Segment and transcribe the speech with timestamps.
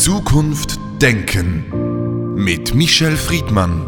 [0.00, 3.86] Zukunft Denken mit Michel Friedmann.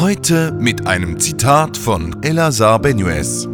[0.00, 3.44] Heute mit einem Zitat von Elazar Benuez.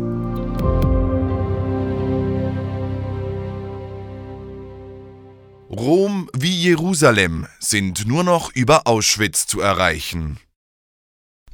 [5.69, 10.39] Rom wie Jerusalem sind nur noch über Auschwitz zu erreichen.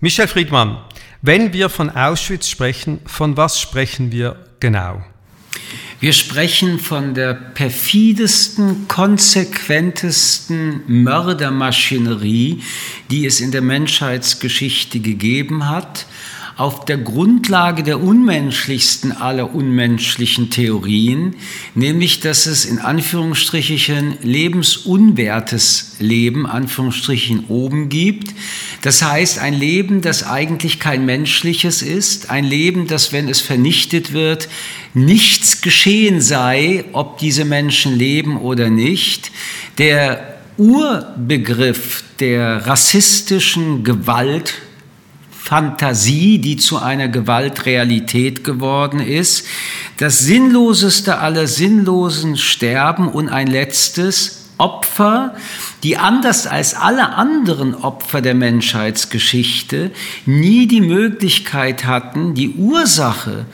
[0.00, 0.84] Michel Friedmann,
[1.22, 5.02] wenn wir von Auschwitz sprechen, von was sprechen wir genau?
[6.00, 12.62] Wir sprechen von der perfidesten, konsequentesten Mördermaschinerie,
[13.10, 16.06] die es in der Menschheitsgeschichte gegeben hat
[16.60, 21.36] auf der Grundlage der unmenschlichsten aller unmenschlichen Theorien,
[21.74, 28.34] nämlich dass es in Anführungsstrichen lebensunwertes Leben, Anführungsstrichen oben gibt.
[28.82, 34.12] Das heißt, ein Leben, das eigentlich kein menschliches ist, ein Leben, das, wenn es vernichtet
[34.12, 34.48] wird,
[34.94, 39.32] nichts geschehen sei, ob diese Menschen leben oder nicht.
[39.76, 44.54] Der Urbegriff der rassistischen Gewalt
[45.50, 49.46] Fantasie, die zu einer Gewaltrealität geworden ist.
[49.96, 55.34] Das Sinnloseste aller Sinnlosen Sterben und ein letztes Opfer,
[55.82, 59.90] die anders als alle anderen Opfer der Menschheitsgeschichte
[60.26, 63.46] nie die Möglichkeit hatten, die Ursache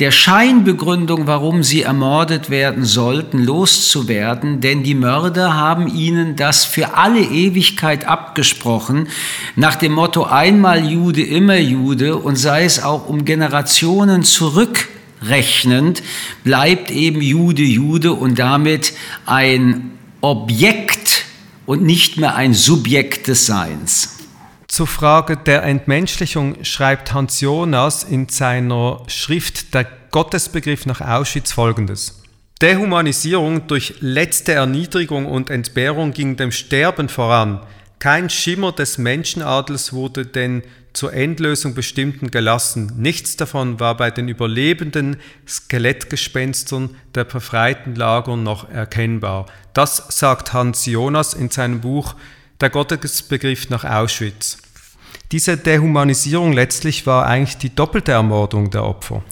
[0.00, 6.96] der Scheinbegründung, warum sie ermordet werden sollten, loszuwerden, denn die Mörder haben ihnen das für
[6.96, 9.08] alle Ewigkeit abgesprochen,
[9.54, 12.16] nach dem Motto einmal Jude, immer Jude.
[12.16, 16.02] Und sei es auch um Generationen zurückrechnend,
[16.42, 18.94] bleibt eben Jude Jude und damit
[19.26, 19.92] ein
[20.24, 21.26] Objekt
[21.66, 24.20] und nicht mehr ein Subjekt des Seins.
[24.68, 32.22] Zur Frage der Entmenschlichung schreibt Hans Jonas in seiner Schrift Der Gottesbegriff nach Auschwitz folgendes.
[32.62, 37.60] Dehumanisierung durch letzte Erniedrigung und Entbehrung ging dem Sterben voran.
[38.04, 40.62] Kein Schimmer des Menschenadels wurde den
[40.92, 42.92] zur Endlösung bestimmten gelassen.
[42.98, 45.16] Nichts davon war bei den überlebenden
[45.48, 49.46] Skelettgespenstern der befreiten Lager noch erkennbar.
[49.72, 52.14] Das sagt Hans Jonas in seinem Buch
[52.60, 54.58] Der Gottesbegriff nach Auschwitz.
[55.32, 59.24] Diese Dehumanisierung letztlich war eigentlich die doppelte Ermordung der Opfer.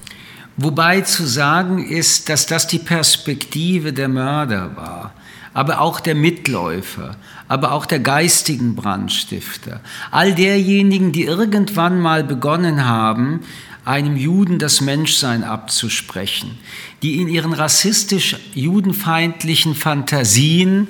[0.56, 5.12] Wobei zu sagen ist, dass das die Perspektive der Mörder war,
[5.54, 7.16] aber auch der Mitläufer,
[7.48, 9.80] aber auch der geistigen Brandstifter,
[10.10, 13.40] all derjenigen, die irgendwann mal begonnen haben,
[13.84, 16.58] einem Juden das Menschsein abzusprechen,
[17.02, 20.88] die in ihren rassistisch judenfeindlichen Fantasien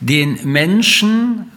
[0.00, 1.50] den Menschen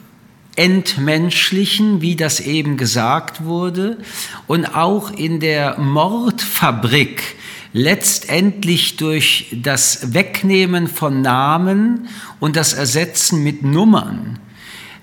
[0.55, 3.97] entmenschlichen, wie das eben gesagt wurde,
[4.45, 7.37] und auch in der Mordfabrik
[7.73, 12.07] letztendlich durch das Wegnehmen von Namen
[12.39, 14.39] und das Ersetzen mit Nummern,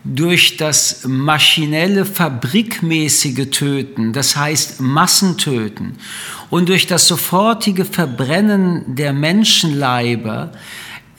[0.03, 5.99] durch das maschinelle, fabrikmäßige Töten, das heißt Massentöten,
[6.49, 10.53] und durch das sofortige Verbrennen der Menschenleiber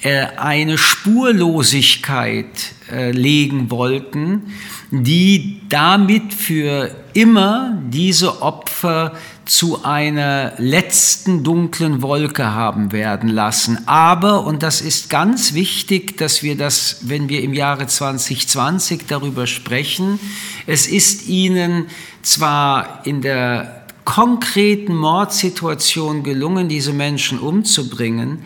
[0.01, 2.47] äh, eine Spurlosigkeit
[2.91, 4.53] äh, legen wollten,
[4.89, 9.13] die damit für immer diese Opfer
[9.51, 13.85] zu einer letzten dunklen Wolke haben werden lassen.
[13.85, 19.47] Aber, und das ist ganz wichtig, dass wir das, wenn wir im Jahre 2020 darüber
[19.47, 20.22] sprechen,
[20.67, 21.88] es ist ihnen
[22.22, 28.44] zwar in der konkreten Mordsituation gelungen, diese Menschen umzubringen,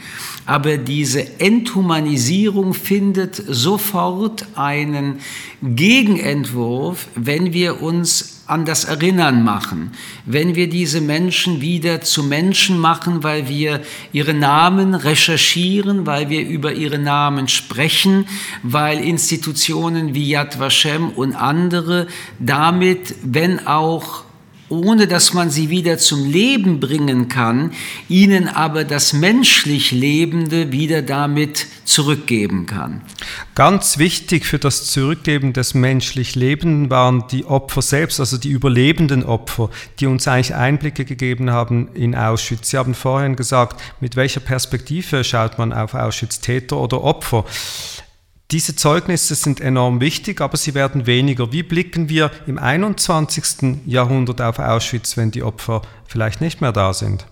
[0.47, 5.19] aber diese Enthumanisierung findet sofort einen
[5.61, 9.91] Gegenentwurf, wenn wir uns an das Erinnern machen,
[10.25, 16.45] wenn wir diese Menschen wieder zu Menschen machen, weil wir ihre Namen recherchieren, weil wir
[16.45, 18.27] über ihre Namen sprechen,
[18.61, 22.07] weil Institutionen wie Yad Vashem und andere
[22.39, 24.24] damit, wenn auch
[24.69, 27.71] ohne dass man sie wieder zum Leben bringen kann,
[28.09, 33.01] ihnen aber das menschlich Lebende wieder damit zurückgeben kann.
[33.53, 39.23] Ganz wichtig für das Zurückgeben des menschlich Lebenden waren die Opfer selbst, also die überlebenden
[39.23, 39.69] Opfer,
[39.99, 42.71] die uns eigentlich Einblicke gegeben haben in Auschwitz.
[42.71, 47.45] Sie haben vorhin gesagt, mit welcher Perspektive schaut man auf Auschwitz, Täter oder Opfer.
[48.51, 51.51] Diese Zeugnisse sind enorm wichtig, aber sie werden weniger.
[51.51, 53.81] Wie blicken wir im 21.
[53.87, 57.25] Jahrhundert auf Auschwitz, wenn die Opfer vielleicht nicht mehr da sind?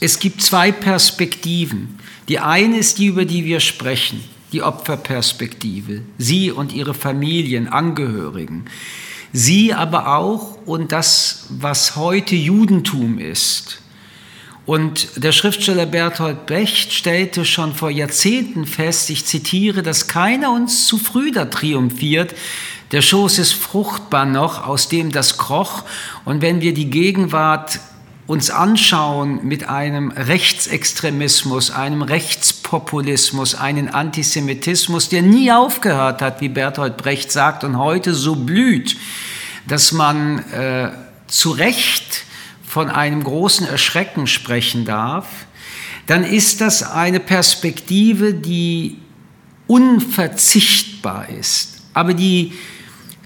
[0.00, 1.98] Es gibt zwei Perspektiven.
[2.28, 4.22] Die eine ist die, über die wir sprechen,
[4.52, 6.02] die Opferperspektive.
[6.18, 8.66] Sie und ihre Familien, Angehörigen.
[9.32, 13.80] Sie aber auch und das, was heute Judentum ist
[14.70, 20.86] Und der Schriftsteller Bertolt Brecht stellte schon vor Jahrzehnten fest, ich zitiere, dass keiner uns
[20.86, 22.36] zu früh da triumphiert.
[22.92, 25.82] Der Schoß ist fruchtbar noch, aus dem das kroch.
[26.24, 27.80] Und wenn wir die Gegenwart
[28.28, 36.96] uns anschauen mit einem Rechtsextremismus, einem Rechtspopulismus, einem Antisemitismus, der nie aufgehört hat, wie Bertolt
[36.96, 38.96] Brecht sagt, und heute so blüht,
[39.66, 40.90] dass man äh,
[41.26, 42.29] zu Recht
[42.70, 45.26] von einem großen Erschrecken sprechen darf,
[46.06, 48.98] dann ist das eine Perspektive, die
[49.66, 51.82] unverzichtbar ist.
[51.94, 52.52] Aber die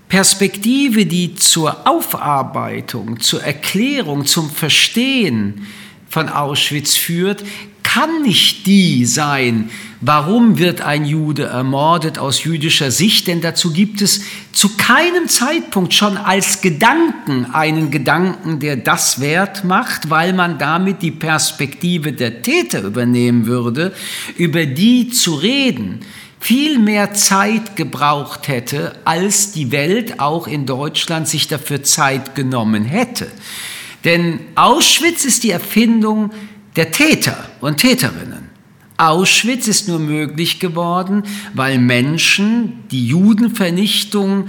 [0.08, 5.66] Perspektive, die zur Aufarbeitung, zur Erklärung, zum Verstehen
[6.14, 7.44] von Auschwitz führt,
[7.82, 9.68] kann nicht die sein,
[10.00, 14.20] warum wird ein Jude ermordet aus jüdischer Sicht, denn dazu gibt es
[14.52, 21.02] zu keinem Zeitpunkt schon als Gedanken einen Gedanken, der das wert macht, weil man damit
[21.02, 23.92] die Perspektive der Täter übernehmen würde,
[24.36, 26.00] über die zu reden
[26.38, 32.84] viel mehr Zeit gebraucht hätte, als die Welt auch in Deutschland sich dafür Zeit genommen
[32.84, 33.26] hätte.
[34.04, 36.30] Denn Auschwitz ist die Erfindung
[36.76, 38.50] der Täter und Täterinnen.
[38.96, 41.24] Auschwitz ist nur möglich geworden,
[41.54, 44.48] weil Menschen die Judenvernichtung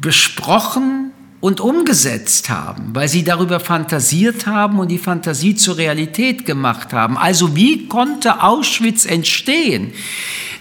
[0.00, 1.10] besprochen
[1.40, 7.18] und umgesetzt haben, weil sie darüber fantasiert haben und die Fantasie zur Realität gemacht haben.
[7.18, 9.92] Also wie konnte Auschwitz entstehen?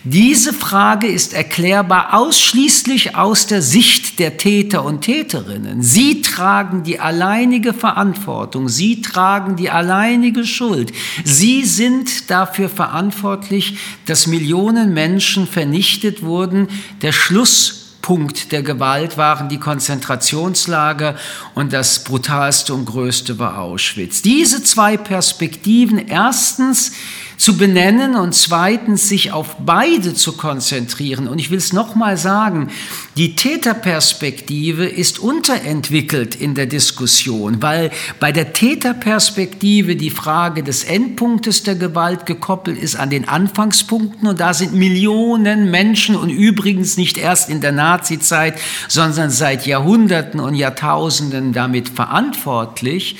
[0.03, 5.83] Diese Frage ist erklärbar ausschließlich aus der Sicht der Täter und Täterinnen.
[5.83, 10.92] Sie tragen die alleinige Verantwortung, sie tragen die alleinige Schuld.
[11.24, 13.77] Sie sind dafür verantwortlich,
[14.07, 16.68] dass Millionen Menschen vernichtet wurden.
[17.03, 21.15] Der Schlusspunkt der Gewalt waren die Konzentrationslager
[21.53, 24.24] und das brutalste und größte war Auschwitz.
[24.24, 26.94] Diese zwei Perspektiven, erstens
[27.42, 31.28] zu benennen und zweitens sich auf beide zu konzentrieren.
[31.28, 32.70] Und ich will es nochmal sagen,
[33.18, 37.90] die Täterperspektive ist unterentwickelt in der Diskussion, weil
[38.20, 44.40] bei der Täterperspektive die Frage des Endpunktes der Gewalt gekoppelt ist an den Anfangspunkten und
[44.40, 48.54] da sind Millionen Menschen und übrigens nicht erst in der Nazizeit,
[48.88, 53.16] sondern seit Jahrhunderten und Jahrtausenden damit verantwortlich.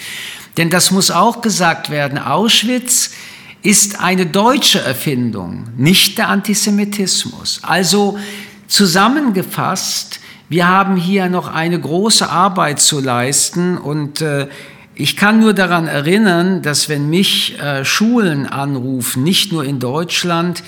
[0.58, 3.10] Denn das muss auch gesagt werden, Auschwitz
[3.64, 7.60] ist eine deutsche Erfindung, nicht der Antisemitismus.
[7.64, 8.18] Also
[8.68, 10.20] zusammengefasst,
[10.50, 14.48] wir haben hier noch eine große Arbeit zu leisten und äh,
[15.02, 20.64] ich kann nur daran erinnern, dass wenn mich äh, Schulen anrufen, nicht nur in Deutschland,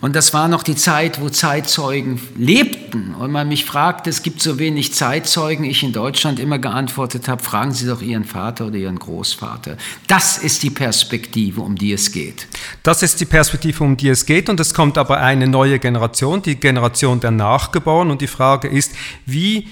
[0.00, 3.16] und das war noch die Zeit, wo Zeitzeugen lebten.
[3.16, 7.42] Und man mich fragte, es gibt so wenig Zeitzeugen, ich in Deutschland immer geantwortet habe,
[7.42, 9.76] fragen Sie doch Ihren Vater oder Ihren Großvater.
[10.06, 12.46] Das ist die Perspektive, um die es geht.
[12.84, 14.48] Das ist die Perspektive, um die es geht.
[14.48, 18.12] Und es kommt aber eine neue Generation, die Generation der Nachgeborenen.
[18.12, 18.92] Und die Frage ist,
[19.26, 19.66] wie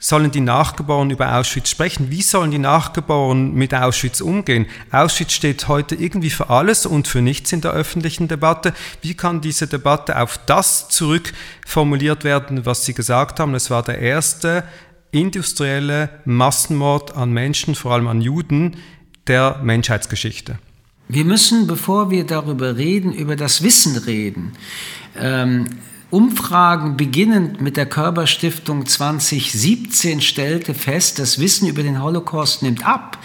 [0.00, 2.10] sollen die Nachgeborenen über Auschwitz sprechen?
[2.10, 4.66] Wie sollen die Nachgeborenen mit Auschwitz umgehen?
[4.90, 8.72] Auschwitz steht heute irgendwie für alles und für nichts in der öffentlichen Debatte.
[9.02, 13.54] Wie kann diese Debatte auf das zurückformuliert werden, was Sie gesagt haben?
[13.54, 14.64] Es war der erste
[15.12, 18.76] industrielle Massenmord an Menschen, vor allem an Juden,
[19.26, 20.58] der Menschheitsgeschichte.
[21.08, 24.52] Wir müssen, bevor wir darüber reden, über das Wissen reden.
[25.16, 25.66] Ähm,
[26.10, 33.18] Umfragen beginnend mit der Körperstiftung 2017 stellte fest, das Wissen über den Holocaust nimmt ab.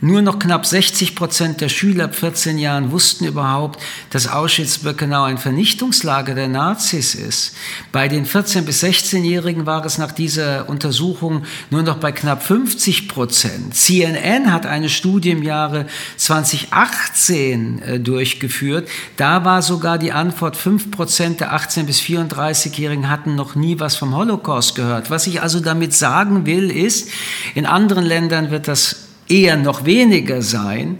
[0.00, 5.38] Nur noch knapp 60 Prozent der Schüler ab 14 Jahren wussten überhaupt, dass Auschwitz-Birkenau ein
[5.38, 7.54] Vernichtungslager der Nazis ist.
[7.92, 13.08] Bei den 14- bis 16-Jährigen war es nach dieser Untersuchung nur noch bei knapp 50
[13.08, 13.74] Prozent.
[13.74, 15.86] CNN hat eine Studie im Jahre
[16.16, 18.88] 2018 äh, durchgeführt.
[19.16, 23.96] Da war sogar die Antwort, 5 Prozent der 18- bis 34-Jährigen hatten noch nie was
[23.96, 25.10] vom Holocaust gehört.
[25.10, 27.10] Was ich also damit sagen will, ist,
[27.54, 30.98] in anderen Ländern wird das eher noch weniger sein.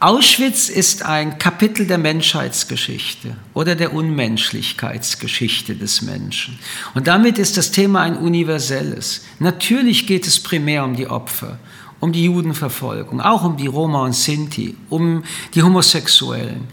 [0.00, 6.58] Auschwitz ist ein Kapitel der Menschheitsgeschichte oder der Unmenschlichkeitsgeschichte des Menschen.
[6.94, 9.26] Und damit ist das Thema ein universelles.
[9.40, 11.58] Natürlich geht es primär um die Opfer,
[12.00, 15.22] um die Judenverfolgung, auch um die Roma und Sinti, um
[15.54, 16.68] die Homosexuellen.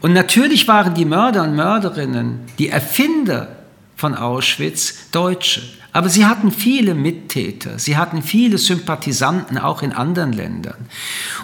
[0.00, 3.57] Und natürlich waren die Mörder und Mörderinnen, die Erfinder
[3.98, 5.60] von Auschwitz, Deutsche.
[5.92, 10.86] Aber sie hatten viele Mittäter, sie hatten viele Sympathisanten auch in anderen Ländern.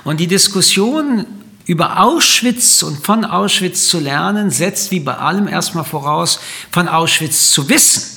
[0.05, 1.27] Und die Diskussion
[1.67, 6.39] über Auschwitz und von Auschwitz zu lernen, setzt wie bei allem erstmal voraus,
[6.71, 8.15] von Auschwitz zu wissen.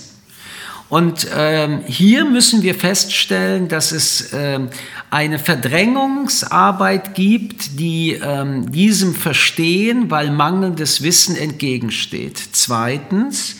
[0.90, 4.70] Und ähm, hier müssen wir feststellen, dass es ähm,
[5.10, 12.42] eine Verdrängungsarbeit gibt, die ähm, diesem Verstehen, weil mangelndes Wissen entgegensteht.
[12.54, 13.58] Zweitens,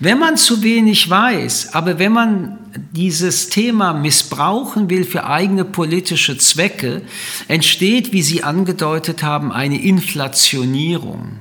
[0.00, 2.58] wenn man zu wenig weiß, aber wenn man
[2.92, 7.02] dieses Thema missbrauchen will für eigene politische Zwecke,
[7.48, 11.38] entsteht, wie Sie angedeutet haben, eine Inflationierung.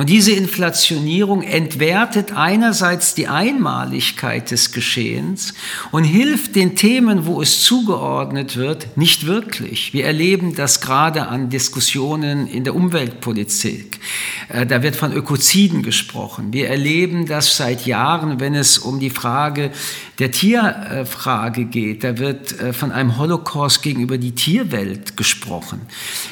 [0.00, 5.52] Und diese Inflationierung entwertet einerseits die Einmaligkeit des Geschehens
[5.90, 9.92] und hilft den Themen, wo es zugeordnet wird, nicht wirklich.
[9.92, 14.00] Wir erleben das gerade an Diskussionen in der Umweltpolitik.
[14.48, 16.50] Äh, da wird von Ökoziden gesprochen.
[16.54, 19.70] Wir erleben das seit Jahren, wenn es um die Frage
[20.18, 22.04] der Tierfrage geht.
[22.04, 25.82] Da wird äh, von einem Holocaust gegenüber die Tierwelt gesprochen.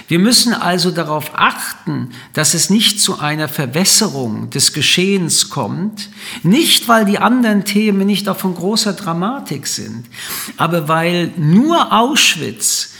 [0.08, 6.10] Wir müssen also darauf achten, dass es nicht zu einer Verwässerung des Geschehens kommt,
[6.44, 10.04] nicht weil die anderen Themen nicht auch von großer Dramatik sind,
[10.56, 12.90] aber weil nur Auschwitz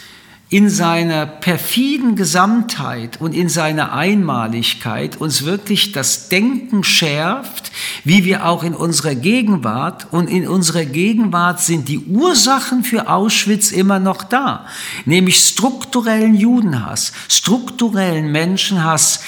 [0.51, 7.71] in seiner perfiden Gesamtheit und in seiner Einmaligkeit uns wirklich das Denken schärft,
[8.03, 10.11] wie wir auch in unserer Gegenwart.
[10.11, 14.65] Und in unserer Gegenwart sind die Ursachen für Auschwitz immer noch da,
[15.05, 19.21] nämlich strukturellen Judenhass, strukturellen Menschenhass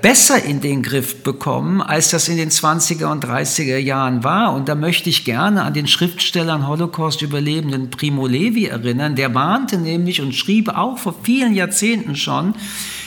[0.00, 4.54] besser in den Griff bekommen, als das in den 20er und 30er Jahren war.
[4.54, 10.22] Und da möchte ich gerne an den Schriftstellern Holocaust-Überlebenden Primo Levi erinnern, der warnte nämlich
[10.22, 12.54] und schrieb auch vor vielen Jahrzehnten schon,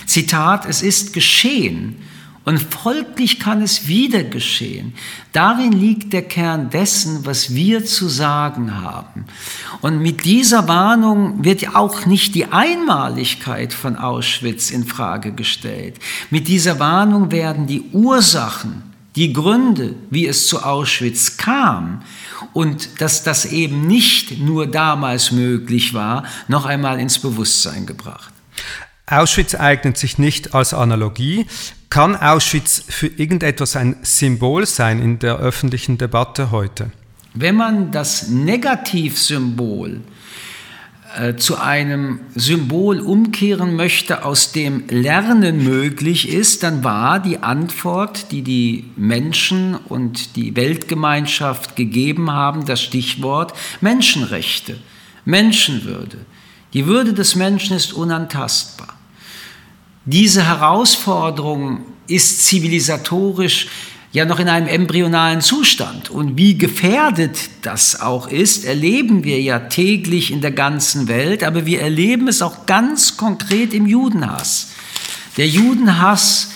[0.06, 1.96] Zitat, es ist geschehen.
[2.44, 4.94] Und folglich kann es wieder geschehen.
[5.32, 9.26] Darin liegt der Kern dessen, was wir zu sagen haben.
[9.82, 16.00] Und mit dieser Warnung wird auch nicht die Einmaligkeit von Auschwitz in Frage gestellt.
[16.32, 18.82] Mit dieser Warnung werden die Ursachen,
[19.16, 22.02] die Gründe, wie es zu Auschwitz kam
[22.54, 28.34] und dass das eben nicht nur damals möglich war, noch einmal ins Bewusstsein gebracht.
[29.06, 31.46] Auschwitz eignet sich nicht als Analogie.
[31.92, 36.90] Kann Auschwitz für irgendetwas ein Symbol sein in der öffentlichen Debatte heute?
[37.34, 40.00] Wenn man das Negativsymbol
[41.18, 48.32] äh, zu einem Symbol umkehren möchte, aus dem Lernen möglich ist, dann war die Antwort,
[48.32, 54.78] die die Menschen und die Weltgemeinschaft gegeben haben, das Stichwort Menschenrechte,
[55.26, 56.20] Menschenwürde.
[56.74, 59.01] Die Würde des Menschen ist unantastbar.
[60.12, 63.68] Diese Herausforderung ist zivilisatorisch
[64.12, 66.10] ja noch in einem embryonalen Zustand.
[66.10, 71.66] Und wie gefährdet das auch ist, erleben wir ja täglich in der ganzen Welt, aber
[71.66, 74.72] wir erleben es auch ganz konkret im Judenhass.
[75.38, 76.52] Der Judenhass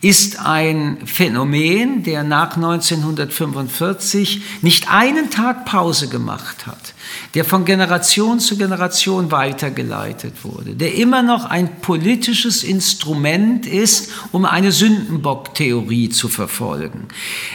[0.00, 6.94] ist ein Phänomen, der nach 1945 nicht einen Tag Pause gemacht hat
[7.34, 14.44] der von Generation zu Generation weitergeleitet wurde, der immer noch ein politisches Instrument ist, um
[14.44, 17.08] eine Sündenbock-Theorie zu verfolgen,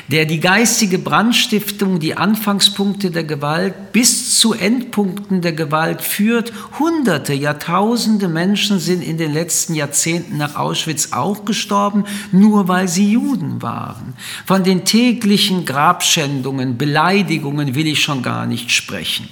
[0.08, 6.54] der die geistige Brandstiftung, die Anfangspunkte der Gewalt bis zu Endpunkten der Gewalt führt.
[6.80, 13.12] Hunderte, Jahrtausende Menschen sind in den letzten Jahrzehnten nach Auschwitz auch gestorben, nur weil sie
[13.12, 14.14] Juden waren.
[14.46, 19.28] Von den täglichen Grabschändungen, Beleidigungen will ich schon gar nicht sprechen.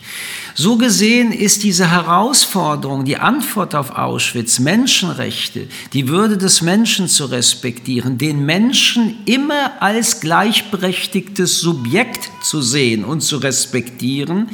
[0.56, 7.26] So gesehen ist diese Herausforderung, die Antwort auf Auschwitz, Menschenrechte, die Würde des Menschen zu
[7.26, 14.50] respektieren, den Menschen immer als gleichberechtigtes Subjekt zu sehen und zu respektieren,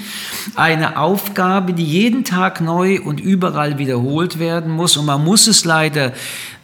[0.56, 4.96] eine Aufgabe, die jeden Tag neu und überall wiederholt werden muss.
[4.96, 6.14] Und man muss es leider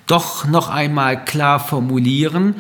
[0.07, 2.55] doch noch einmal klar formulieren,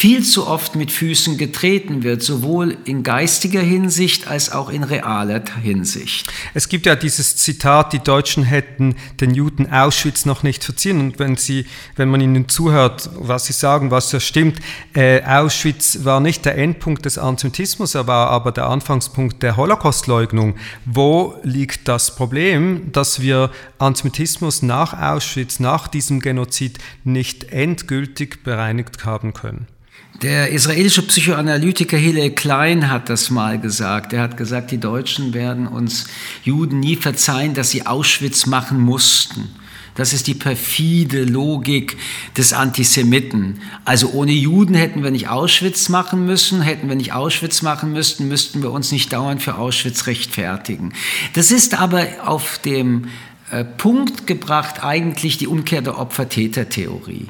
[0.00, 5.42] viel zu oft mit Füßen getreten wird, sowohl in geistiger Hinsicht als auch in realer
[5.62, 6.32] Hinsicht.
[6.54, 11.00] Es gibt ja dieses Zitat, die Deutschen hätten den Juden Auschwitz noch nicht verziehen.
[11.00, 11.66] Und wenn, sie,
[11.96, 14.60] wenn man ihnen zuhört, was sie sagen, was ja stimmt,
[14.94, 20.54] äh, Auschwitz war nicht der Endpunkt des Antisemitismus, er war aber der Anfangspunkt der Holocaustleugnung.
[20.86, 29.04] Wo liegt das Problem, dass wir Antisemitismus nach Auschwitz, nach diesem Genozid nicht endgültig bereinigt
[29.04, 29.66] haben können?
[30.22, 34.12] Der israelische Psychoanalytiker Hillel Klein hat das mal gesagt.
[34.12, 36.08] Er hat gesagt, die Deutschen werden uns
[36.44, 39.48] Juden nie verzeihen, dass sie Auschwitz machen mussten.
[39.94, 41.96] Das ist die perfide Logik
[42.36, 43.60] des Antisemiten.
[43.86, 48.28] Also ohne Juden hätten wir nicht Auschwitz machen müssen, hätten wir nicht Auschwitz machen müssten,
[48.28, 50.92] müssten wir uns nicht dauernd für Auschwitz rechtfertigen.
[51.32, 53.06] Das ist aber auf dem
[53.50, 57.28] äh, Punkt gebracht eigentlich die Umkehr der Opfer-Täter-Theorie.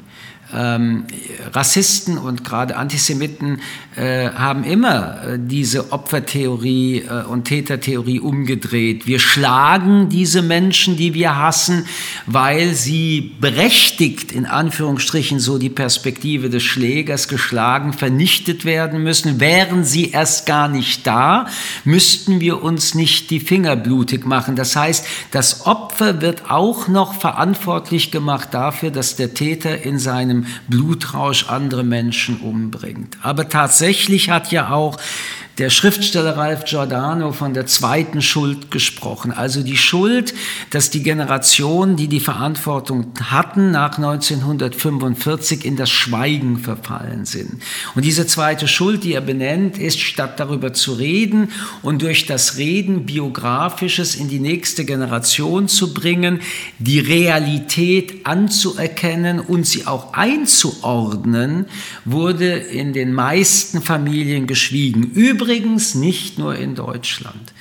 [0.53, 1.05] Ähm,
[1.53, 3.61] Rassisten und gerade Antisemiten
[3.95, 9.07] äh, haben immer äh, diese Opfertheorie äh, und Tätertheorie umgedreht.
[9.07, 11.85] Wir schlagen diese Menschen, die wir hassen,
[12.25, 19.39] weil sie berechtigt, in Anführungsstrichen so die Perspektive des Schlägers, geschlagen, vernichtet werden müssen.
[19.39, 21.47] Wären sie erst gar nicht da,
[21.83, 24.55] müssten wir uns nicht die Finger blutig machen.
[24.55, 30.40] Das heißt, das Opfer wird auch noch verantwortlich gemacht dafür, dass der Täter in seinem
[30.67, 33.17] Blutrausch andere Menschen umbringt.
[33.21, 34.97] Aber tatsächlich hat ja auch
[35.61, 39.31] der Schriftsteller Ralph Giordano von der zweiten Schuld gesprochen.
[39.31, 40.33] Also die Schuld,
[40.71, 47.61] dass die Generationen, die die Verantwortung hatten, nach 1945 in das Schweigen verfallen sind.
[47.93, 51.51] Und diese zweite Schuld, die er benennt, ist, statt darüber zu reden
[51.83, 56.39] und durch das Reden biografisches in die nächste Generation zu bringen,
[56.79, 61.67] die Realität anzuerkennen und sie auch einzuordnen,
[62.03, 65.11] wurde in den meisten Familien geschwiegen.
[65.13, 67.51] Übrigens Übrigens nicht nur in Deutschland.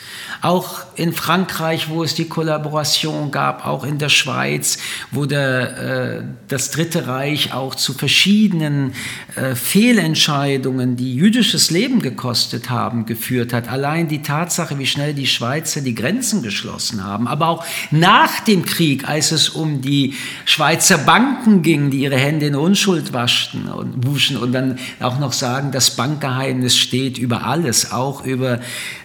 [0.42, 4.78] Auch in Frankreich, wo es die Kollaboration gab, auch in der Schweiz,
[5.10, 8.92] wo der, äh, das Dritte Reich auch zu verschiedenen
[9.34, 13.68] äh, Fehlentscheidungen, die jüdisches Leben gekostet haben, geführt hat.
[13.68, 18.64] Allein die Tatsache, wie schnell die Schweizer die Grenzen geschlossen haben, aber auch nach dem
[18.64, 24.06] Krieg, als es um die Schweizer Banken ging, die ihre Hände in Unschuld waschten und
[24.06, 28.60] wuschen und dann auch noch sagen, das Bankgeheimnis steht über alles, auch über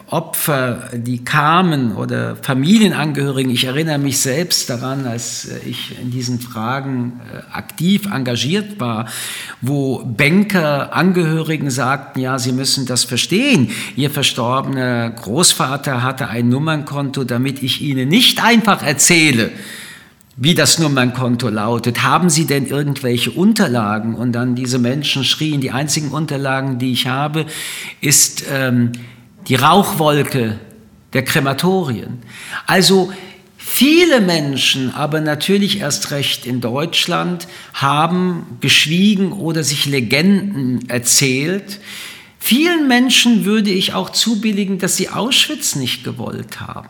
[0.08, 3.51] Opfer, die kamen oder Familienangehörigen.
[3.51, 9.08] Ich erinnere mich selbst daran, als ich in diesen Fragen äh, aktiv engagiert war,
[9.62, 13.72] wo Banker Angehörigen sagten, ja, sie müssen das verstehen.
[13.96, 19.51] Ihr verstorbener Großvater hatte ein Nummernkonto, damit ich Ihnen nicht einfach erzähle,
[20.38, 22.04] wie das Nummernkonto lautet.
[22.04, 24.15] Haben Sie denn irgendwelche Unterlagen?
[24.15, 27.46] Und dann diese Menschen schrien, die einzigen Unterlagen, die ich habe,
[28.01, 28.92] ist ähm,
[29.48, 30.60] die Rauchwolke
[31.13, 32.20] der Krematorien.
[32.68, 33.13] Also
[33.58, 41.80] viele Menschen, aber natürlich erst recht in Deutschland, haben geschwiegen oder sich Legenden erzählt.
[42.39, 46.89] Vielen Menschen würde ich auch zubilligen, dass sie Auschwitz nicht gewollt haben.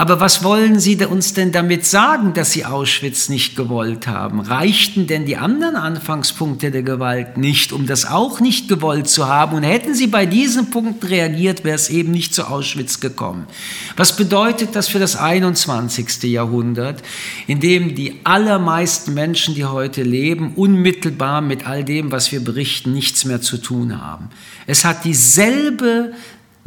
[0.00, 4.38] Aber was wollen Sie uns denn damit sagen, dass Sie Auschwitz nicht gewollt haben?
[4.38, 9.56] Reichten denn die anderen Anfangspunkte der Gewalt nicht, um das auch nicht gewollt zu haben?
[9.56, 13.48] Und hätten Sie bei diesen Punkten reagiert, wäre es eben nicht zu Auschwitz gekommen.
[13.96, 16.22] Was bedeutet das für das 21.
[16.30, 17.02] Jahrhundert,
[17.48, 22.92] in dem die allermeisten Menschen, die heute leben, unmittelbar mit all dem, was wir berichten,
[22.92, 24.30] nichts mehr zu tun haben?
[24.68, 26.12] Es hat dieselbe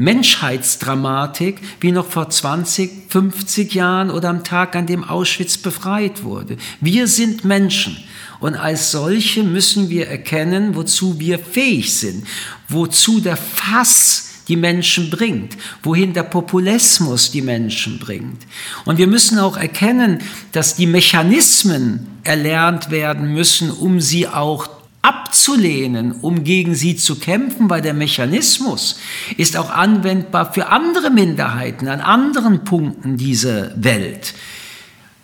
[0.01, 6.57] Menschheitsdramatik wie noch vor 20, 50 Jahren oder am Tag, an dem Auschwitz befreit wurde.
[6.79, 7.95] Wir sind Menschen
[8.39, 12.25] und als solche müssen wir erkennen, wozu wir fähig sind,
[12.67, 18.41] wozu der Fass die Menschen bringt, wohin der Populismus die Menschen bringt.
[18.85, 26.11] Und wir müssen auch erkennen, dass die Mechanismen erlernt werden müssen, um sie auch abzulehnen,
[26.11, 28.99] um gegen sie zu kämpfen, weil der Mechanismus
[29.37, 34.33] ist auch anwendbar für andere Minderheiten an anderen Punkten dieser Welt.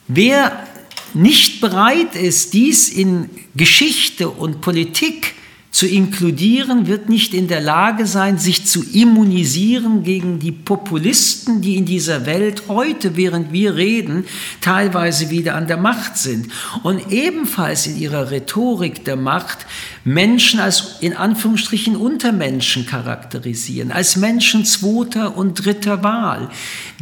[0.07, 0.51] Wer
[1.13, 5.35] nicht bereit ist, dies in Geschichte und Politik
[5.77, 11.75] zu inkludieren, wird nicht in der Lage sein, sich zu immunisieren gegen die Populisten, die
[11.75, 14.25] in dieser Welt heute, während wir reden,
[14.59, 16.47] teilweise wieder an der Macht sind.
[16.81, 19.67] Und ebenfalls in ihrer Rhetorik der Macht
[20.03, 26.49] Menschen als in Anführungsstrichen Untermenschen charakterisieren, als Menschen zweiter und dritter Wahl,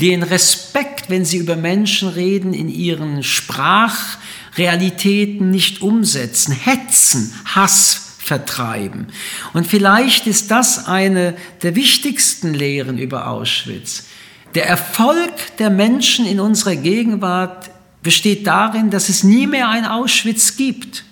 [0.01, 9.07] den Respekt, wenn sie über Menschen reden, in ihren Sprachrealitäten nicht umsetzen, hetzen, Hass vertreiben.
[9.53, 14.05] Und vielleicht ist das eine der wichtigsten Lehren über Auschwitz.
[14.55, 17.69] Der Erfolg der Menschen in unserer Gegenwart
[18.01, 21.03] besteht darin, dass es nie mehr ein Auschwitz gibt.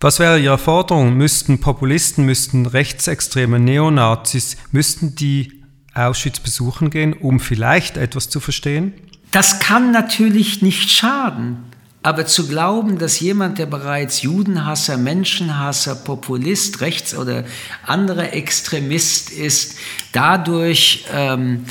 [0.00, 1.14] Was wäre Ihre Forderung?
[1.14, 8.94] Müssten Populisten, müssten rechtsextreme Neonazis, müssten die Auschwitz besuchen gehen, um vielleicht etwas zu verstehen?
[9.32, 11.64] Das kann natürlich nicht schaden.
[12.02, 17.44] Aber zu glauben, dass jemand, der bereits Judenhasser, Menschenhasser, Populist, Rechts- oder
[17.84, 19.76] anderer Extremist ist,
[20.12, 21.64] dadurch ähm,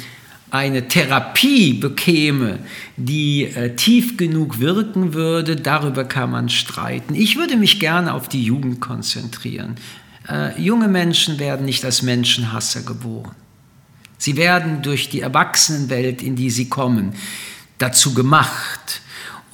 [0.51, 2.59] eine Therapie bekäme,
[2.97, 7.15] die äh, tief genug wirken würde, darüber kann man streiten.
[7.15, 9.75] Ich würde mich gerne auf die Jugend konzentrieren.
[10.27, 13.35] Äh, junge Menschen werden nicht als Menschenhasser geboren.
[14.17, 17.13] Sie werden durch die Erwachsenenwelt, in die sie kommen,
[17.77, 19.01] dazu gemacht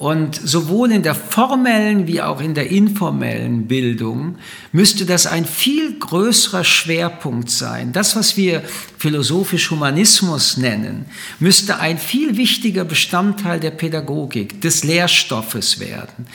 [0.04, 4.36] Und sowohl in der formellen wie auch in der informellen Bildung
[4.70, 7.94] müsste das ein viel größerer Schwerpunkt sein.
[7.94, 8.62] Das, was wir
[8.98, 11.06] philosophisch Humanismus nennen,
[11.38, 16.26] müsste ein viel wichtiger Bestandteil der Pädagogik, des Lehrstoffes werden.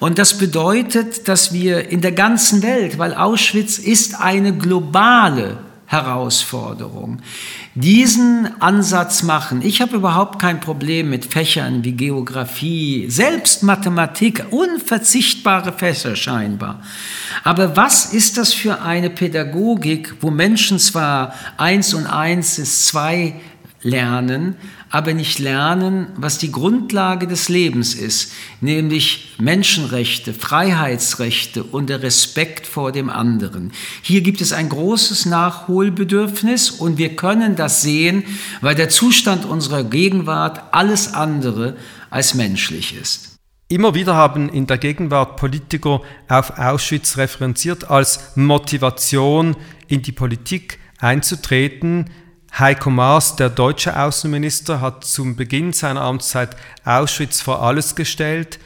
[0.00, 7.20] Und das bedeutet, dass wir in der ganzen Welt, weil Auschwitz ist eine globale Herausforderung.
[7.74, 9.62] Diesen Ansatz machen.
[9.62, 16.82] Ich habe überhaupt kein Problem mit Fächern wie Geografie, selbst Mathematik, unverzichtbare Fächer scheinbar.
[17.44, 23.40] Aber was ist das für eine Pädagogik, wo Menschen zwar eins und eins ist zwei
[23.80, 24.56] lernen,
[24.92, 32.66] aber nicht lernen, was die Grundlage des Lebens ist, nämlich Menschenrechte, Freiheitsrechte und der Respekt
[32.66, 33.72] vor dem anderen.
[34.02, 38.22] Hier gibt es ein großes Nachholbedürfnis und wir können das sehen,
[38.60, 41.74] weil der Zustand unserer Gegenwart alles andere
[42.10, 43.36] als menschlich ist.
[43.68, 49.56] Immer wieder haben in der Gegenwart Politiker auf Auschwitz referenziert als Motivation
[49.88, 52.10] in die Politik einzutreten,
[52.58, 58.58] Heiko Maas, der deutsche Außenminister, hat zum Beginn seiner Amtszeit Auschwitz vor alles gestellt.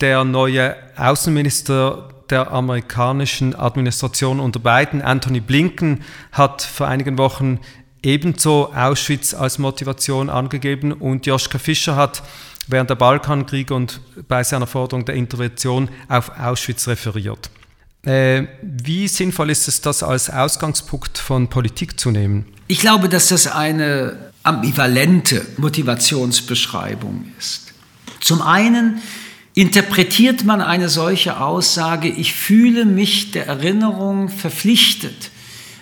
[0.00, 7.60] Der neue Außenminister der amerikanischen Administration unter Biden, Anthony Blinken, hat vor einigen Wochen
[8.02, 12.24] ebenso Auschwitz als Motivation angegeben und Joschka Fischer hat
[12.66, 17.50] während der Balkankriege und bei seiner Forderung der Intervention auf Auschwitz referiert.
[18.06, 22.46] Äh, wie sinnvoll ist es, das als Ausgangspunkt von Politik zu nehmen?
[22.68, 27.74] Ich glaube, dass das eine ambivalente Motivationsbeschreibung ist.
[28.20, 29.02] Zum einen
[29.54, 35.30] interpretiert man eine solche Aussage, ich fühle mich der Erinnerung verpflichtet,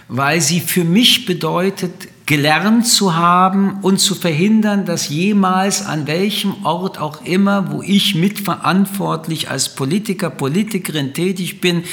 [0.08, 1.92] weil sie für mich bedeutet,
[2.26, 8.14] gelernt zu haben und zu verhindern, dass jemals an welchem Ort auch immer, wo ich
[8.14, 11.84] mitverantwortlich als Politiker, Politikerin tätig bin,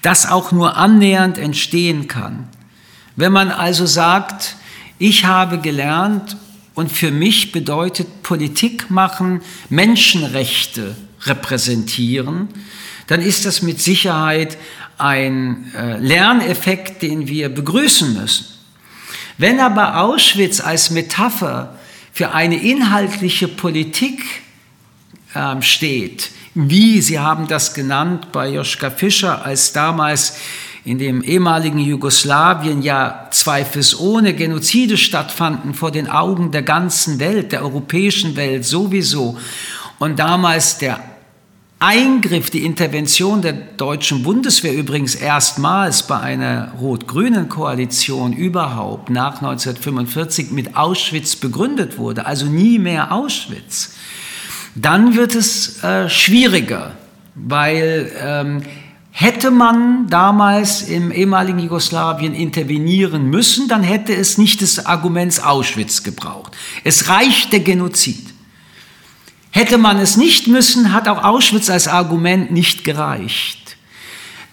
[0.00, 2.48] das auch nur annähernd entstehen kann.
[3.16, 4.56] Wenn man also sagt,
[4.98, 6.36] ich habe gelernt
[6.74, 12.48] und für mich bedeutet Politik machen, Menschenrechte repräsentieren,
[13.08, 14.56] dann ist das mit Sicherheit
[14.96, 18.46] ein äh, Lerneffekt, den wir begrüßen müssen.
[19.42, 21.74] Wenn aber Auschwitz als Metapher
[22.12, 24.22] für eine inhaltliche Politik
[25.34, 30.36] äh, steht, wie Sie haben das genannt bei Joschka Fischer, als damals
[30.84, 37.62] in dem ehemaligen Jugoslawien ja zweifelsohne Genozide stattfanden vor den Augen der ganzen Welt, der
[37.62, 39.36] europäischen Welt sowieso.
[39.98, 41.00] Und damals der
[41.82, 50.52] Eingriff, die Intervention der deutschen Bundeswehr übrigens erstmals bei einer rot-grünen Koalition überhaupt nach 1945
[50.52, 53.94] mit Auschwitz begründet wurde, also nie mehr Auschwitz,
[54.76, 56.92] dann wird es äh, schwieriger,
[57.34, 58.62] weil ähm,
[59.10, 66.04] hätte man damals im ehemaligen Jugoslawien intervenieren müssen, dann hätte es nicht des Arguments Auschwitz
[66.04, 66.56] gebraucht.
[66.84, 68.31] Es reicht der Genozid.
[69.52, 73.76] Hätte man es nicht müssen, hat auch Auschwitz als Argument nicht gereicht.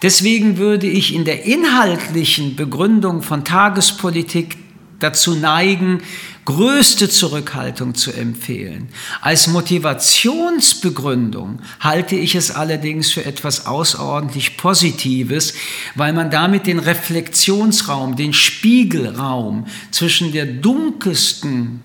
[0.02, 4.58] Deswegen würde ich in der inhaltlichen Begründung von Tagespolitik
[4.98, 6.02] dazu neigen,
[6.44, 8.90] größte Zurückhaltung zu empfehlen.
[9.22, 15.54] Als Motivationsbegründung halte ich es allerdings für etwas außerordentlich Positives,
[15.94, 21.80] weil man damit den Reflexionsraum, den Spiegelraum zwischen der dunkelsten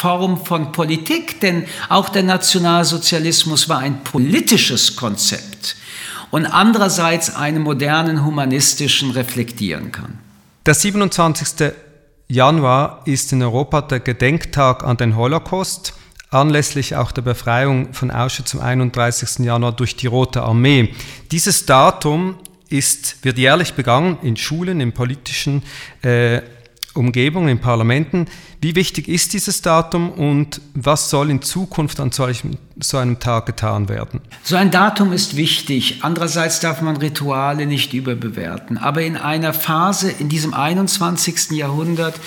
[0.00, 5.76] Form von Politik, denn auch der Nationalsozialismus war ein politisches Konzept
[6.30, 10.18] und andererseits einen modernen humanistischen reflektieren kann.
[10.64, 11.72] Der 27.
[12.28, 15.92] Januar ist in Europa der Gedenktag an den Holocaust,
[16.30, 19.44] anlässlich auch der Befreiung von Auschwitz am 31.
[19.44, 20.94] Januar durch die Rote Armee.
[21.30, 22.36] Dieses Datum
[22.70, 25.62] ist, wird jährlich begangen in Schulen, in politischen
[26.00, 26.40] äh,
[26.94, 28.26] Umgebungen, in Parlamenten.
[28.60, 33.46] Wie wichtig ist dieses Datum und was soll in Zukunft an solchem, so einem Tag
[33.46, 34.20] getan werden?
[34.42, 36.00] So ein Datum ist wichtig.
[36.02, 38.76] Andererseits darf man Rituale nicht überbewerten.
[38.76, 41.52] Aber in einer Phase in diesem 21.
[41.52, 42.20] Jahrhundert,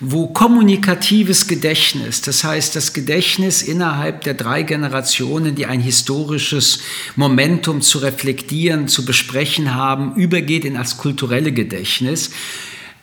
[0.00, 6.80] wo kommunikatives Gedächtnis, das heißt das Gedächtnis innerhalb der drei Generationen, die ein historisches
[7.16, 12.30] Momentum zu reflektieren, zu besprechen haben, übergeht in das kulturelle Gedächtnis,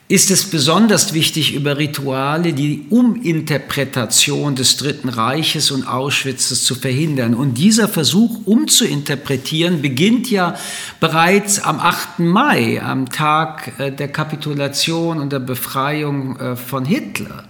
[0.10, 7.36] ist es besonders wichtig, über Rituale die Uminterpretation des Dritten Reiches und Auschwitzes zu verhindern.
[7.36, 10.56] Und dieser Versuch umzuinterpretieren beginnt ja
[11.02, 12.20] bereits am 8.
[12.20, 17.44] Mai, am Tag äh, der Kapitulation und der Befreiung äh, von Hitler,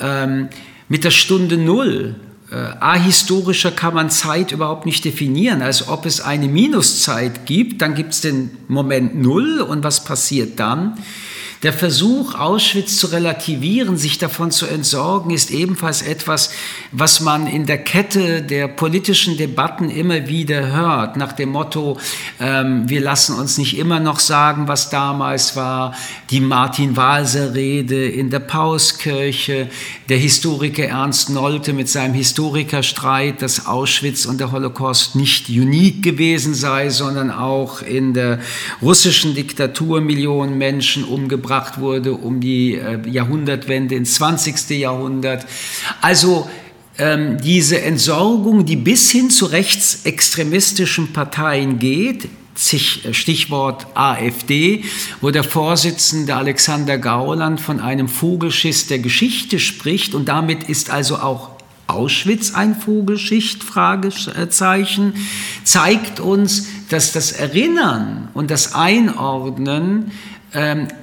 [0.00, 0.50] ähm,
[0.88, 2.14] mit der Stunde Null
[2.52, 7.96] äh, ahistorischer kann man Zeit überhaupt nicht definieren, als ob es eine Minuszeit gibt, dann
[7.96, 10.98] gibt es den Moment Null und was passiert dann?
[11.64, 16.50] Der Versuch, Auschwitz zu relativieren, sich davon zu entsorgen, ist ebenfalls etwas,
[16.92, 21.98] was man in der Kette der politischen Debatten immer wieder hört, nach dem Motto,
[22.38, 25.94] ähm, wir lassen uns nicht immer noch sagen, was damals war,
[26.28, 29.70] die Martin-Walser-Rede in der Pauskirche,
[30.10, 36.52] der Historiker Ernst Nolte mit seinem Historikerstreit, dass Auschwitz und der Holocaust nicht unique gewesen
[36.52, 38.40] sei, sondern auch in der
[38.82, 44.70] russischen Diktatur Millionen Menschen umgebracht gebracht wurde um die äh, Jahrhundertwende ins 20.
[44.70, 45.46] Jahrhundert.
[46.00, 46.48] Also
[46.98, 54.84] ähm, diese Entsorgung, die bis hin zu rechtsextremistischen Parteien geht, äh, Stichwort AfD,
[55.20, 61.16] wo der Vorsitzende Alexander Gauland von einem Vogelschiss der Geschichte spricht und damit ist also
[61.16, 61.50] auch
[61.86, 65.12] Auschwitz ein Vogelschicht, Fragezeichen,
[65.64, 70.10] zeigt uns, dass das Erinnern und das Einordnen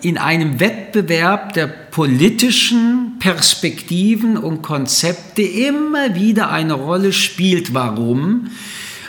[0.02, 7.74] in einem Wettbewerb der politischen Perspektiven und Konzepte immer wieder eine Rolle spielt.
[7.74, 8.52] Warum?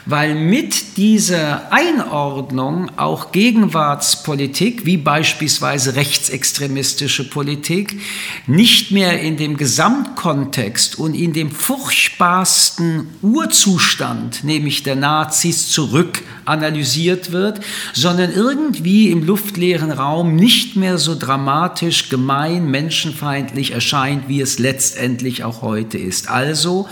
[0.07, 8.01] Weil mit dieser Einordnung auch Gegenwartspolitik, wie beispielsweise rechtsextremistische Politik,
[8.47, 17.33] nicht mehr in dem Gesamtkontext und in dem furchtbarsten Urzustand, nämlich der Nazis, zurück analysiert
[17.33, 17.61] wird,
[17.93, 25.45] sondern irgendwie im luftleeren Raum nicht mehr so dramatisch, gemein, menschenfeindlich erscheint, wie es letztendlich
[25.45, 26.29] auch heute ist.
[26.29, 26.89] Also,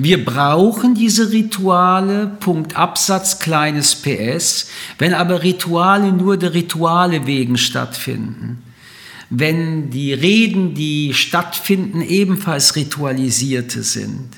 [0.00, 4.68] wir brauchen diese Rituale, Punkt Absatz, kleines PS.
[4.96, 8.62] Wenn aber Rituale nur der Rituale wegen stattfinden,
[9.28, 14.28] wenn die Reden, die stattfinden, ebenfalls ritualisierte sind,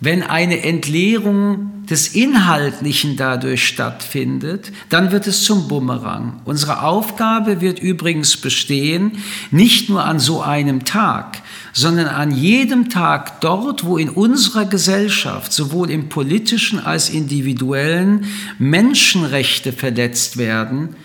[0.00, 6.40] wenn eine Entleerung des Inhaltlichen dadurch stattfindet, dann wird es zum Bumerang.
[6.44, 9.12] Unsere Aufgabe wird übrigens bestehen,
[9.52, 11.42] nicht nur an so einem Tag,
[11.74, 18.26] sondern an jedem Tag dort, wo in unserer Gesellschaft, sowohl im politischen als individuellen,
[18.58, 20.96] Menschenrechte verletzt werden,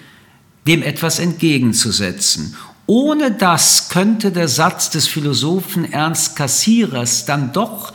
[0.67, 2.55] dem etwas entgegenzusetzen.
[2.86, 7.91] Ohne das könnte der Satz des Philosophen Ernst Cassierers dann doch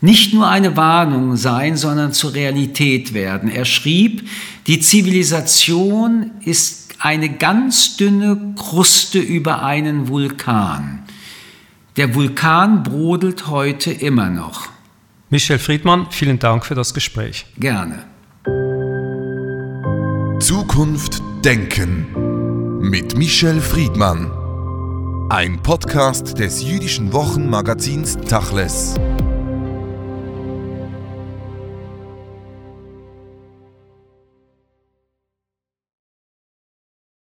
[0.00, 3.50] nicht nur eine Warnung sein, sondern zur Realität werden.
[3.50, 4.28] Er schrieb,
[4.66, 11.04] die Zivilisation ist eine ganz dünne Kruste über einen Vulkan.
[11.96, 14.68] Der Vulkan brodelt heute immer noch.
[15.30, 17.46] Michel Friedmann, vielen Dank für das Gespräch.
[17.56, 18.04] Gerne.
[20.38, 24.30] Zukunft Denken mit Michel Friedmann.
[25.30, 28.96] Ein Podcast des jüdischen Wochenmagazins Tachles.